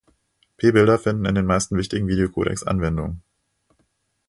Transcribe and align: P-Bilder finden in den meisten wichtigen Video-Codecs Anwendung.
P-Bilder 0.57 0.97
finden 0.97 1.25
in 1.25 1.35
den 1.35 1.45
meisten 1.45 1.77
wichtigen 1.77 2.07
Video-Codecs 2.07 2.63
Anwendung. 2.63 3.21